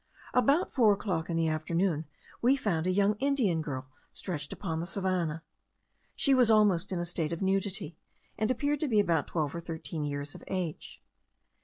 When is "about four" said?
0.33-0.93